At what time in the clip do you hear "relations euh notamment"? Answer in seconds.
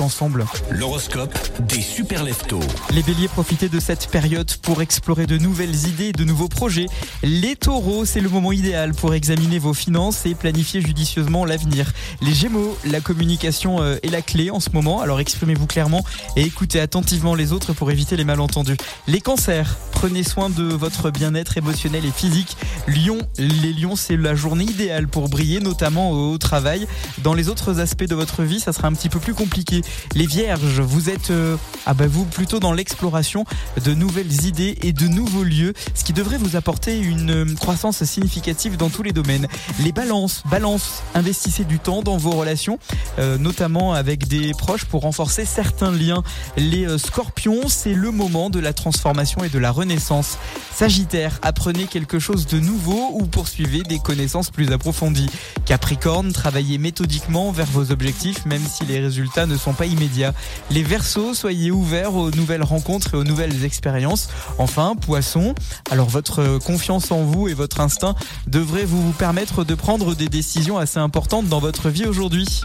42.32-43.92